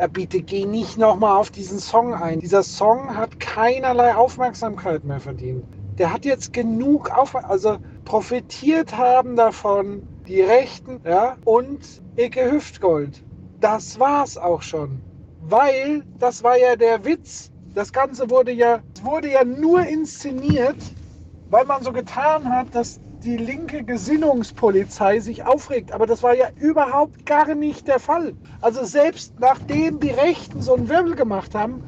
[0.00, 2.40] Ja, bitte geh nicht nochmal auf diesen Song ein.
[2.40, 5.62] Dieser Song hat keinerlei Aufmerksamkeit mehr verdient.
[5.98, 7.76] Der hat jetzt genug auf, also
[8.06, 13.22] profitiert haben davon die Rechten ja, und Icke Hüftgold.
[13.60, 15.02] Das war's auch schon.
[15.42, 20.82] Weil, das war ja der Witz, das Ganze wurde ja, wurde ja nur inszeniert,
[21.50, 25.92] weil man so getan hat, dass die linke Gesinnungspolizei sich aufregt.
[25.92, 28.34] Aber das war ja überhaupt gar nicht der Fall.
[28.60, 31.82] Also selbst nachdem die Rechten so einen Wirbel gemacht haben,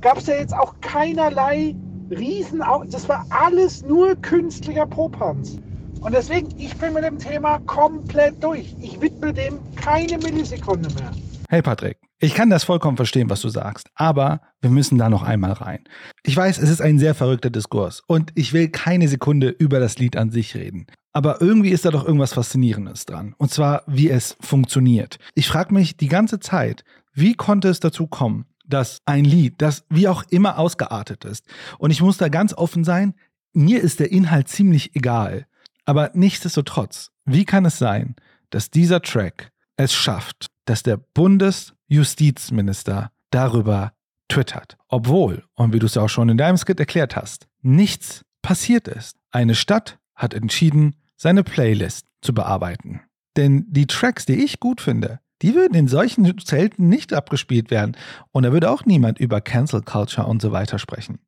[0.00, 1.74] gab es ja jetzt auch keinerlei
[2.10, 2.62] Riesen.
[2.90, 5.58] Das war alles nur künstlicher Popanz.
[6.00, 8.74] Und deswegen, ich bin mit dem Thema komplett durch.
[8.80, 11.10] Ich widme dem keine Millisekunde mehr.
[11.48, 15.22] Hey Patrick, ich kann das vollkommen verstehen, was du sagst, aber wir müssen da noch
[15.22, 15.84] einmal rein.
[16.24, 19.98] Ich weiß, es ist ein sehr verrückter Diskurs und ich will keine Sekunde über das
[19.98, 20.86] Lied an sich reden.
[21.12, 23.34] Aber irgendwie ist da doch irgendwas Faszinierendes dran.
[23.38, 25.18] Und zwar, wie es funktioniert.
[25.34, 29.84] Ich frage mich die ganze Zeit, wie konnte es dazu kommen, dass ein Lied, das
[29.88, 31.46] wie auch immer ausgeartet ist,
[31.78, 33.14] und ich muss da ganz offen sein,
[33.52, 35.46] mir ist der Inhalt ziemlich egal.
[35.84, 38.14] Aber nichtsdestotrotz, wie kann es sein,
[38.50, 43.92] dass dieser Track es schafft, dass der Bundes Justizminister darüber
[44.28, 44.76] twittert.
[44.88, 49.16] Obwohl, und wie du es auch schon in deinem Skit erklärt hast, nichts passiert ist.
[49.30, 53.00] Eine Stadt hat entschieden, seine Playlist zu bearbeiten.
[53.36, 57.96] Denn die Tracks, die ich gut finde, die würden in solchen Zelten nicht abgespielt werden.
[58.32, 61.18] Und da würde auch niemand über Cancel Culture und so weiter sprechen.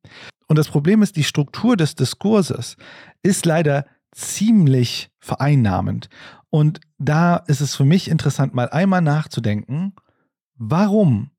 [0.47, 2.75] Und das Problem ist, die Struktur des Diskurses
[3.23, 6.09] ist leider ziemlich vereinnahmend.
[6.51, 9.95] Und da ist es für mich interessant, mal einmal nachzudenken,
[10.63, 11.31] Warum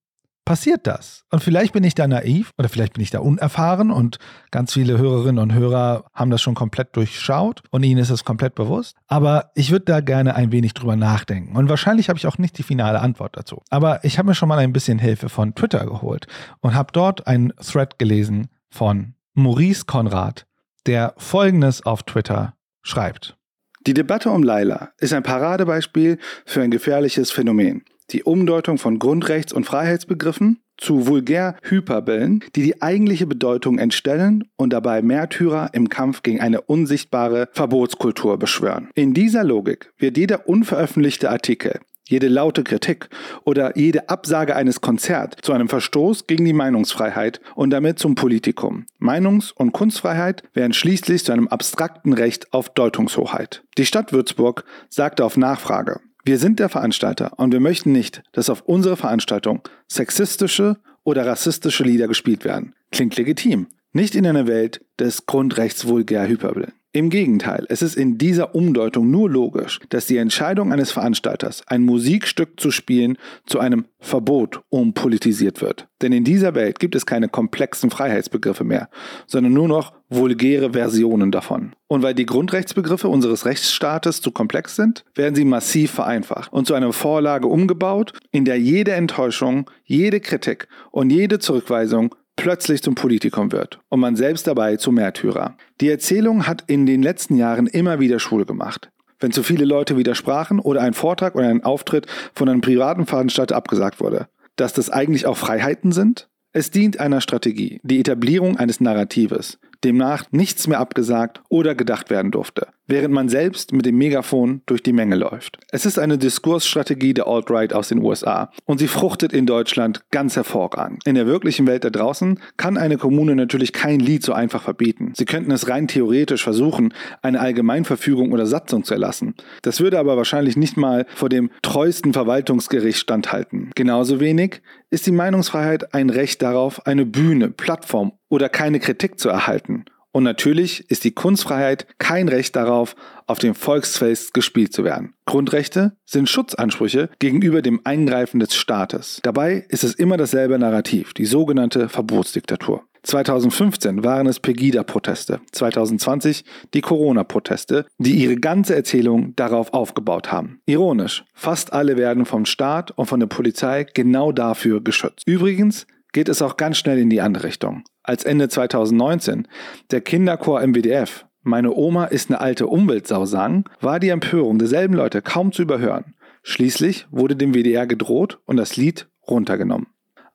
[0.45, 1.25] passiert das?
[1.31, 4.19] Und vielleicht bin ich da naiv oder vielleicht bin ich da unerfahren und
[4.51, 8.57] ganz viele Hörerinnen und Hörer haben das schon komplett durchschaut und ihnen ist es komplett
[8.57, 8.97] bewusst.
[9.07, 11.57] Aber ich würde da gerne ein wenig drüber nachdenken.
[11.57, 13.63] Und wahrscheinlich habe ich auch nicht die finale Antwort dazu.
[13.71, 16.27] Aber ich habe mir schon mal ein bisschen Hilfe von Twitter geholt
[16.59, 20.49] und habe dort einen Thread gelesen von Maurice Konrad,
[20.87, 23.39] der folgendes auf Twitter schreibt.
[23.87, 29.53] Die Debatte um Laila ist ein Paradebeispiel für ein gefährliches Phänomen die Umdeutung von Grundrechts-
[29.53, 36.23] und Freiheitsbegriffen zu vulgär Hyperbeln, die die eigentliche Bedeutung entstellen und dabei Märtyrer im Kampf
[36.23, 38.89] gegen eine unsichtbare Verbotskultur beschwören.
[38.95, 43.09] In dieser Logik wird jeder unveröffentlichte Artikel, jede laute Kritik
[43.45, 48.87] oder jede Absage eines Konzerts zu einem Verstoß gegen die Meinungsfreiheit und damit zum Politikum.
[49.01, 53.63] Meinungs- und Kunstfreiheit werden schließlich zu einem abstrakten Recht auf Deutungshoheit.
[53.79, 58.51] Die Stadt Würzburg sagte auf Nachfrage, wir sind der Veranstalter und wir möchten nicht, dass
[58.51, 62.75] auf unsere Veranstaltung sexistische oder rassistische Lieder gespielt werden.
[62.93, 63.67] Klingt legitim.
[63.93, 66.73] Nicht in einer Welt des Grundrechts vulgär Hyperbel.
[66.95, 71.85] Im Gegenteil, es ist in dieser Umdeutung nur logisch, dass die Entscheidung eines Veranstalters, ein
[71.85, 73.17] Musikstück zu spielen,
[73.47, 75.89] zu einem Verbot umpolitisiert wird.
[76.03, 78.91] Denn in dieser Welt gibt es keine komplexen Freiheitsbegriffe mehr,
[79.27, 81.73] sondern nur noch vulgäre Versionen davon.
[81.89, 86.75] Und weil die Grundrechtsbegriffe unseres Rechtsstaates zu komplex sind, werden sie massiv vereinfacht und zu
[86.75, 93.53] einer Vorlage umgebaut, in der jede Enttäuschung, jede Kritik und jede Zurückweisung plötzlich zum Politikum
[93.53, 95.57] wird und man selbst dabei zum Märtyrer.
[95.81, 98.91] Die Erzählung hat in den letzten Jahren immer wieder Schule gemacht.
[99.21, 103.55] Wenn zu viele Leute widersprachen oder ein Vortrag oder ein Auftritt von einem privaten Veranstalter
[103.55, 104.27] abgesagt wurde.
[104.57, 106.29] Dass das eigentlich auch Freiheiten sind?
[106.53, 112.33] Es dient einer Strategie, die Etablierung eines Narratives, demnach nichts mehr abgesagt oder gedacht werden
[112.33, 115.59] durfte, während man selbst mit dem Megafon durch die Menge läuft.
[115.71, 120.37] Es ist eine Diskursstrategie der Alt-Right aus den USA und sie fruchtet in Deutschland ganz
[120.37, 121.07] hervorragend.
[121.07, 125.13] In der wirklichen Welt da draußen kann eine Kommune natürlich kein Lied so einfach verbieten.
[125.17, 129.35] Sie könnten es rein theoretisch versuchen, eine Allgemeinverfügung oder Satzung zu erlassen.
[129.63, 133.71] Das würde aber wahrscheinlich nicht mal vor dem treuesten Verwaltungsgericht standhalten.
[133.75, 139.29] Genauso wenig ist die Meinungsfreiheit ein Recht darauf, eine Bühne, Plattform oder keine Kritik zu
[139.29, 139.85] erhalten.
[140.13, 142.95] Und natürlich ist die Kunstfreiheit kein Recht darauf,
[143.27, 145.15] auf dem Volksfest gespielt zu werden.
[145.25, 149.21] Grundrechte sind Schutzansprüche gegenüber dem Eingreifen des Staates.
[149.23, 152.85] Dabei ist es immer dasselbe Narrativ, die sogenannte Verbotsdiktatur.
[153.05, 160.61] 2015 waren es Pegida-Proteste, 2020 die Corona-Proteste, die ihre ganze Erzählung darauf aufgebaut haben.
[160.67, 165.25] Ironisch, fast alle werden vom Staat und von der Polizei genau dafür geschützt.
[165.27, 167.83] Übrigens geht es auch ganz schnell in die andere Richtung.
[168.05, 169.47] Als Ende 2019
[169.91, 175.23] der Kinderchor MWDF Meine Oma ist eine alte Umweltsau sang, war die Empörung derselben Leute
[175.23, 176.15] kaum zu überhören.
[176.43, 179.87] Schließlich wurde dem WDR gedroht und das Lied runtergenommen.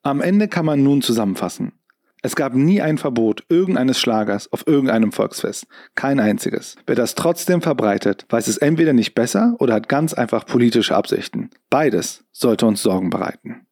[0.04, 1.74] Am Ende kann man nun zusammenfassen.
[2.22, 5.68] Es gab nie ein Verbot irgendeines Schlagers auf irgendeinem Volksfest.
[5.96, 6.76] Kein einziges.
[6.86, 11.50] Wer das trotzdem verbreitet, weiß es entweder nicht besser oder hat ganz einfach politische Absichten.
[11.70, 13.68] Beides sollte uns Sorgen bereiten.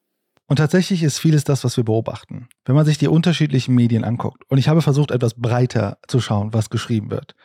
[0.47, 2.44] Und tatsächlich ist vieles das, was wir beobachten.
[2.65, 6.53] Wenn man sich die unterschiedlichen Medien anguckt, und ich habe versucht, etwas breiter zu schauen,
[6.53, 7.35] was geschrieben wird,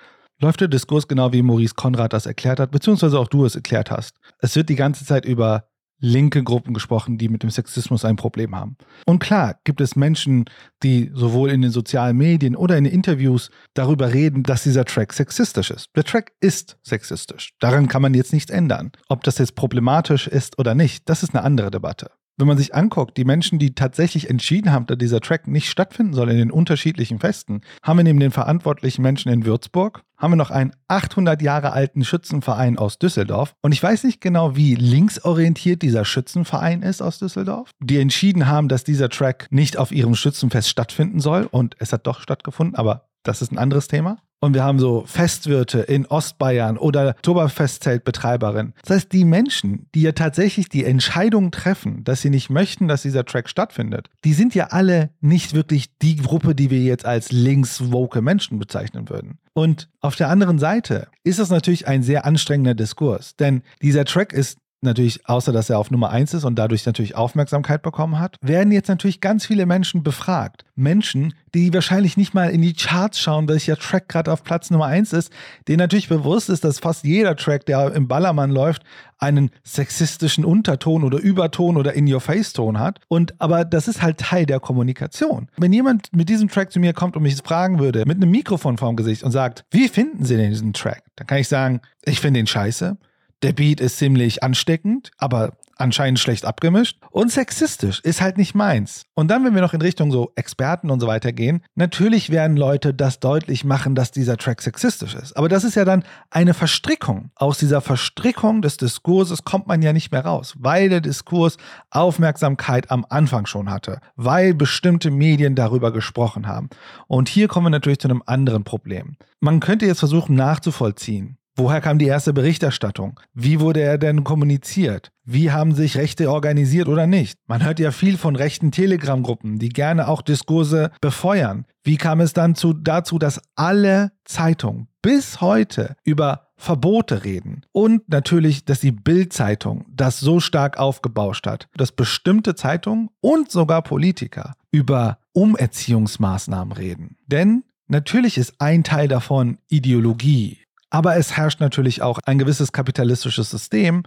[0.41, 3.91] läuft der Diskurs genau wie Maurice Konrad das erklärt hat, beziehungsweise auch du es erklärt
[3.91, 4.17] hast.
[4.39, 5.67] Es wird die ganze Zeit über
[6.03, 8.79] linke Gruppen gesprochen, die mit dem Sexismus ein Problem haben.
[9.05, 10.47] Und klar gibt es Menschen,
[10.83, 15.13] die sowohl in den sozialen Medien oder in den Interviews darüber reden, dass dieser Track
[15.13, 15.89] sexistisch ist.
[15.95, 17.53] Der Track ist sexistisch.
[17.61, 18.93] Daran kann man jetzt nichts ändern.
[19.11, 22.75] Ob das jetzt problematisch ist oder nicht, das ist eine andere Debatte wenn man sich
[22.75, 26.51] anguckt, die Menschen, die tatsächlich entschieden haben, dass dieser Track nicht stattfinden soll in den
[26.51, 31.41] unterschiedlichen Festen, haben wir neben den verantwortlichen Menschen in Würzburg, haben wir noch einen 800
[31.41, 33.55] Jahre alten Schützenverein aus Düsseldorf.
[33.63, 38.69] Und ich weiß nicht genau, wie linksorientiert dieser Schützenverein ist aus Düsseldorf, die entschieden haben,
[38.69, 41.49] dass dieser Track nicht auf ihrem Schützenfest stattfinden soll.
[41.51, 44.19] Und es hat doch stattgefunden, aber das ist ein anderes Thema.
[44.41, 48.73] Und wir haben so Festwirte in Ostbayern oder Oktoberfestzeltbetreiberin.
[48.83, 53.03] Das heißt, die Menschen, die ja tatsächlich die Entscheidung treffen, dass sie nicht möchten, dass
[53.03, 57.33] dieser Track stattfindet, die sind ja alle nicht wirklich die Gruppe, die wir jetzt als
[57.33, 59.39] links-woke Menschen bezeichnen würden.
[59.53, 64.33] Und auf der anderen Seite ist das natürlich ein sehr anstrengender Diskurs, denn dieser Track
[64.33, 68.37] ist natürlich, außer dass er auf Nummer 1 ist und dadurch natürlich Aufmerksamkeit bekommen hat,
[68.41, 70.65] werden jetzt natürlich ganz viele Menschen befragt.
[70.75, 74.87] Menschen, die wahrscheinlich nicht mal in die Charts schauen, welcher Track gerade auf Platz Nummer
[74.87, 75.33] 1 ist,
[75.69, 78.83] denen natürlich bewusst ist, dass fast jeder Track, der im Ballermann läuft,
[79.19, 83.01] einen sexistischen Unterton oder Überton oder In-Your-Face-Ton hat.
[83.09, 85.49] Und aber das ist halt Teil der Kommunikation.
[85.59, 88.79] Wenn jemand mit diesem Track zu mir kommt und mich fragen würde, mit einem Mikrofon
[88.79, 91.03] vorm Gesicht und sagt, wie finden Sie denn diesen Track?
[91.17, 92.97] Dann kann ich sagen, ich finde ihn scheiße.
[93.43, 96.99] Der Beat ist ziemlich ansteckend, aber anscheinend schlecht abgemischt.
[97.11, 99.05] Und sexistisch ist halt nicht meins.
[99.15, 102.57] Und dann, wenn wir noch in Richtung so Experten und so weiter gehen, natürlich werden
[102.57, 105.37] Leute das deutlich machen, dass dieser Track sexistisch ist.
[105.37, 107.31] Aber das ist ja dann eine Verstrickung.
[107.35, 111.57] Aus dieser Verstrickung des Diskurses kommt man ja nicht mehr raus, weil der Diskurs
[111.91, 116.69] Aufmerksamkeit am Anfang schon hatte, weil bestimmte Medien darüber gesprochen haben.
[117.07, 119.17] Und hier kommen wir natürlich zu einem anderen Problem.
[119.41, 123.21] Man könnte jetzt versuchen nachzuvollziehen, Woher kam die erste Berichterstattung?
[123.35, 125.11] Wie wurde er denn kommuniziert?
[125.25, 127.39] Wie haben sich Rechte organisiert oder nicht?
[127.47, 131.67] Man hört ja viel von rechten Telegram-Gruppen, die gerne auch Diskurse befeuern.
[131.85, 137.63] Wie kam es dann zu, dazu, dass alle Zeitungen bis heute über Verbote reden?
[137.73, 143.83] Und natürlich, dass die Bild-Zeitung das so stark aufgebauscht hat, dass bestimmte Zeitungen und sogar
[143.83, 147.17] Politiker über Umerziehungsmaßnahmen reden.
[147.27, 150.59] Denn Natürlich ist ein Teil davon Ideologie,
[150.91, 154.03] aber es herrscht natürlich auch ein gewisses kapitalistisches System,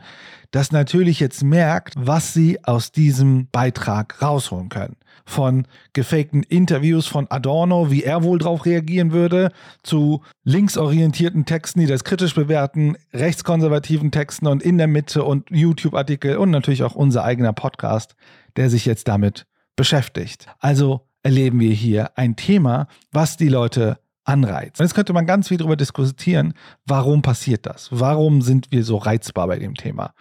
[0.51, 4.97] das natürlich jetzt merkt, was sie aus diesem Beitrag rausholen können.
[5.25, 9.51] Von gefakten Interviews von Adorno, wie er wohl darauf reagieren würde,
[9.81, 16.38] zu linksorientierten Texten, die das kritisch bewerten, rechtskonservativen Texten und in der Mitte und YouTube-Artikel
[16.38, 18.15] und natürlich auch unser eigener Podcast,
[18.57, 19.45] der sich jetzt damit
[19.75, 20.47] beschäftigt.
[20.59, 24.79] Also erleben wir hier ein Thema, was die Leute Anreiz.
[24.79, 26.53] Und jetzt könnte man ganz viel darüber diskutieren,
[26.85, 27.89] warum passiert das?
[27.91, 30.13] Warum sind wir so reizbar bei dem Thema?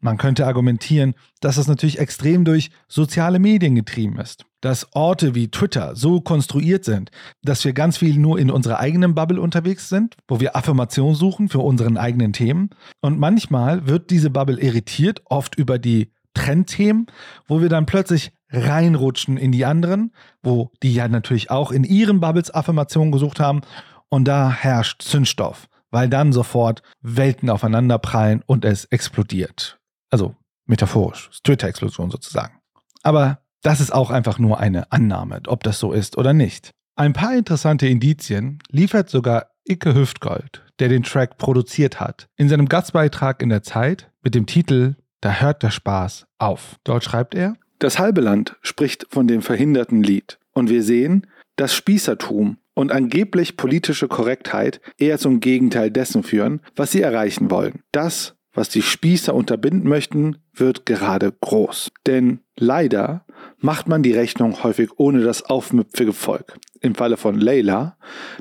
[0.00, 4.44] Man könnte argumentieren, dass das natürlich extrem durch soziale Medien getrieben ist.
[4.60, 7.10] Dass Orte wie Twitter so konstruiert sind,
[7.42, 11.48] dass wir ganz viel nur in unserer eigenen Bubble unterwegs sind, wo wir Affirmation suchen
[11.48, 12.70] für unseren eigenen Themen.
[13.00, 17.06] Und manchmal wird diese Bubble irritiert, oft über die Trendthemen,
[17.46, 20.12] wo wir dann plötzlich reinrutschen in die anderen,
[20.42, 23.60] wo die ja natürlich auch in ihren Bubbles Affirmationen gesucht haben.
[24.08, 29.78] Und da herrscht Zündstoff, weil dann sofort Welten aufeinander prallen und es explodiert.
[30.10, 30.34] Also
[30.66, 32.60] metaphorisch, Twitter-Explosion sozusagen.
[33.02, 36.70] Aber das ist auch einfach nur eine Annahme, ob das so ist oder nicht.
[36.94, 42.68] Ein paar interessante Indizien liefert sogar Icke Hüftgold, der den Track produziert hat, in seinem
[42.68, 46.76] Gastbeitrag in der Zeit mit dem Titel Da hört der Spaß auf.
[46.84, 50.38] Dort schreibt er, das halbe Land spricht von dem verhinderten Lied.
[50.52, 56.92] Und wir sehen, dass Spießertum und angeblich politische Korrektheit eher zum Gegenteil dessen führen, was
[56.92, 57.80] sie erreichen wollen.
[57.92, 61.90] Das, was die Spießer unterbinden möchten, wird gerade groß.
[62.06, 63.24] Denn leider
[63.58, 66.58] macht man die Rechnung häufig ohne das aufmüpfige Volk.
[66.80, 67.96] Im Falle von Leila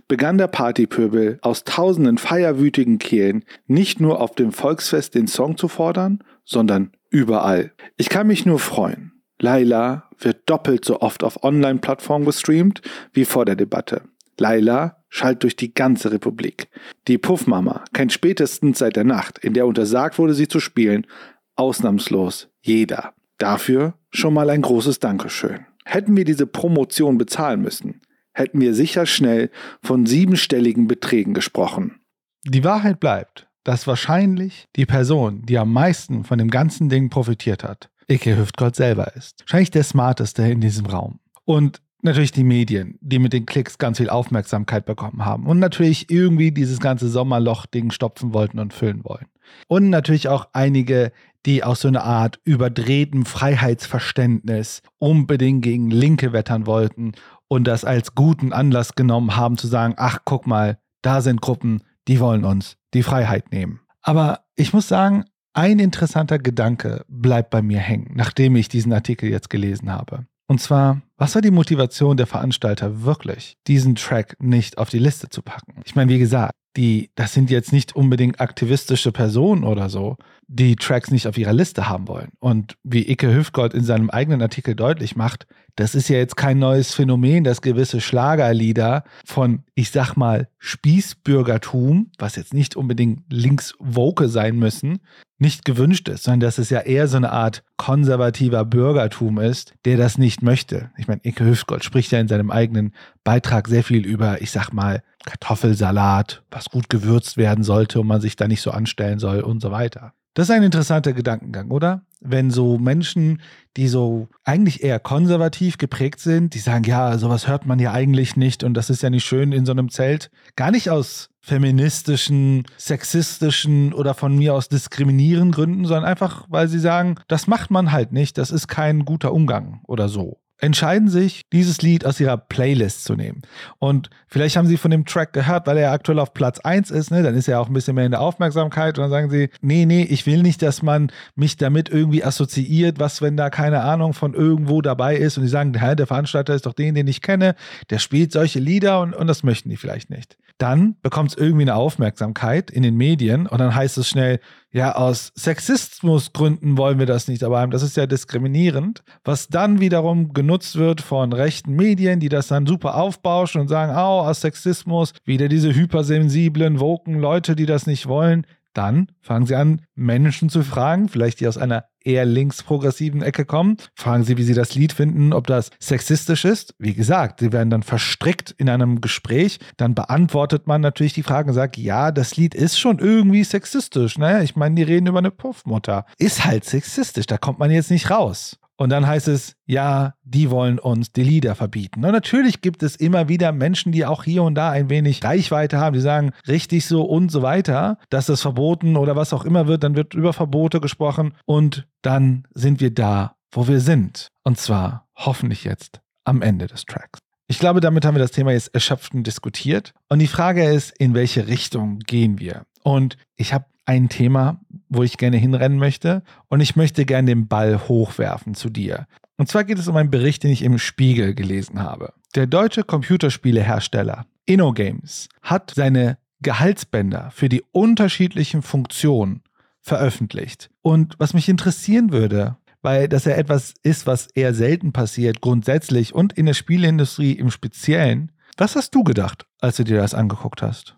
[0.07, 5.67] begann der Partypöbel aus tausenden feierwütigen Kehlen nicht nur auf dem Volksfest den Song zu
[5.67, 7.71] fordern, sondern überall.
[7.97, 12.81] Ich kann mich nur freuen, Laila wird doppelt so oft auf Online-Plattformen gestreamt
[13.13, 14.03] wie vor der Debatte.
[14.37, 16.69] Laila schallt durch die ganze Republik.
[17.07, 21.07] Die Puffmama kennt spätestens seit der Nacht, in der untersagt wurde, sie zu spielen,
[21.55, 23.13] ausnahmslos jeder.
[23.37, 25.65] Dafür schon mal ein großes Dankeschön.
[25.85, 28.01] Hätten wir diese Promotion bezahlen müssen,
[28.33, 29.51] hätten wir sicher schnell
[29.81, 31.99] von siebenstelligen Beträgen gesprochen.
[32.43, 37.63] Die Wahrheit bleibt, dass wahrscheinlich die Person, die am meisten von dem ganzen Ding profitiert
[37.63, 39.41] hat, Icke Hüftgold selber ist.
[39.41, 41.19] Wahrscheinlich der smarteste in diesem Raum.
[41.45, 46.09] Und natürlich die Medien, die mit den Klicks ganz viel Aufmerksamkeit bekommen haben und natürlich
[46.09, 49.25] irgendwie dieses ganze Sommerloch-Ding stopfen wollten und füllen wollen.
[49.67, 51.11] Und natürlich auch einige,
[51.45, 57.13] die aus so einer Art überdrehtem Freiheitsverständnis unbedingt gegen Linke wettern wollten
[57.47, 61.83] und das als guten Anlass genommen haben zu sagen, ach guck mal, da sind Gruppen,
[62.07, 63.81] die wollen uns die Freiheit nehmen.
[64.01, 69.29] Aber ich muss sagen, ein interessanter Gedanke bleibt bei mir hängen, nachdem ich diesen Artikel
[69.29, 70.25] jetzt gelesen habe.
[70.47, 75.29] Und zwar, was war die Motivation der Veranstalter wirklich, diesen Track nicht auf die Liste
[75.29, 75.81] zu packen?
[75.85, 80.17] Ich meine, wie gesagt, die, das sind jetzt nicht unbedingt aktivistische Personen oder so,
[80.47, 82.29] die Tracks nicht auf ihrer Liste haben wollen.
[82.39, 86.59] Und wie Icke Hüftgold in seinem eigenen Artikel deutlich macht, das ist ja jetzt kein
[86.59, 94.29] neues Phänomen, dass gewisse Schlagerlieder von, ich sag mal, Spießbürgertum, was jetzt nicht unbedingt links-woke
[94.29, 94.99] sein müssen,
[95.37, 99.97] nicht gewünscht ist, sondern dass es ja eher so eine Art konservativer Bürgertum ist, der
[99.97, 100.91] das nicht möchte.
[100.97, 102.93] Ich meine, Icke Hüftgold spricht ja in seinem eigenen
[103.25, 108.21] Beitrag sehr viel über, ich sag mal, Kartoffelsalat, was gut gewürzt werden sollte und man
[108.21, 110.13] sich da nicht so anstellen soll und so weiter.
[110.35, 112.01] Das ist ein interessanter Gedankengang, oder?
[112.19, 113.41] Wenn so Menschen,
[113.77, 118.35] die so eigentlich eher konservativ geprägt sind, die sagen, ja, sowas hört man ja eigentlich
[118.35, 122.63] nicht und das ist ja nicht schön in so einem Zelt, gar nicht aus feministischen,
[122.77, 127.93] sexistischen oder von mir aus diskriminierenden Gründen, sondern einfach, weil sie sagen, das macht man
[127.93, 132.37] halt nicht, das ist kein guter Umgang oder so entscheiden sich, dieses Lied aus ihrer
[132.37, 133.41] Playlist zu nehmen.
[133.77, 137.11] Und vielleicht haben sie von dem Track gehört, weil er aktuell auf Platz 1 ist,
[137.11, 137.23] ne?
[137.23, 139.85] dann ist er auch ein bisschen mehr in der Aufmerksamkeit und dann sagen sie, nee,
[139.85, 144.13] nee, ich will nicht, dass man mich damit irgendwie assoziiert, was, wenn da keine Ahnung
[144.13, 147.55] von irgendwo dabei ist und die sagen, der Veranstalter ist doch den, den ich kenne,
[147.89, 151.63] der spielt solche Lieder und, und das möchten die vielleicht nicht dann bekommt es irgendwie
[151.63, 154.39] eine Aufmerksamkeit in den Medien und dann heißt es schnell,
[154.75, 157.71] ja, aus Sexismusgründen wollen wir das nicht aber haben.
[157.71, 162.65] Das ist ja diskriminierend, was dann wiederum genutzt wird von rechten Medien, die das dann
[162.65, 168.07] super aufbauschen und sagen, oh, aus Sexismus, wieder diese hypersensiblen, woken Leute, die das nicht
[168.07, 168.45] wollen.
[168.73, 173.77] Dann fangen sie an, Menschen zu fragen, vielleicht die aus einer eher linksprogressiven Ecke kommen.
[173.95, 176.75] Fragen sie, wie sie das Lied finden, ob das sexistisch ist.
[176.79, 179.59] Wie gesagt, sie werden dann verstrickt in einem Gespräch.
[179.77, 184.17] Dann beantwortet man natürlich die Frage und sagt, ja, das Lied ist schon irgendwie sexistisch.
[184.17, 184.43] Ne?
[184.43, 186.05] Ich meine, die reden über eine Puffmutter.
[186.17, 188.57] Ist halt sexistisch, da kommt man jetzt nicht raus.
[188.77, 192.03] Und dann heißt es, ja, die wollen uns die Lieder verbieten.
[192.03, 195.79] Und natürlich gibt es immer wieder Menschen, die auch hier und da ein wenig Reichweite
[195.79, 199.67] haben, die sagen, richtig so und so weiter, dass das verboten oder was auch immer
[199.67, 204.29] wird, dann wird über Verbote gesprochen und dann sind wir da, wo wir sind.
[204.43, 207.19] Und zwar hoffentlich jetzt am Ende des Tracks.
[207.47, 209.93] Ich glaube, damit haben wir das Thema jetzt erschöpft und diskutiert.
[210.09, 212.63] Und die Frage ist, in welche Richtung gehen wir?
[212.83, 216.23] Und ich habe ein Thema, wo ich gerne hinrennen möchte.
[216.47, 219.07] Und ich möchte gerne den Ball hochwerfen zu dir.
[219.37, 222.13] Und zwar geht es um einen Bericht, den ich im Spiegel gelesen habe.
[222.35, 229.41] Der deutsche Computerspielehersteller InnoGames hat seine Gehaltsbänder für die unterschiedlichen Funktionen
[229.81, 230.69] veröffentlicht.
[230.81, 236.13] Und was mich interessieren würde, weil das ja etwas ist, was eher selten passiert, grundsätzlich
[236.13, 238.31] und in der Spieleindustrie im Speziellen.
[238.57, 240.95] Was hast du gedacht, als du dir das angeguckt hast?